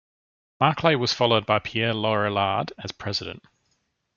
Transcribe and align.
Maclay 0.59 0.95
was 0.95 1.13
followed 1.13 1.45
by 1.45 1.59
Pierre 1.59 1.93
Lorillard 1.93 2.71
as 2.83 2.91
president. 2.91 3.43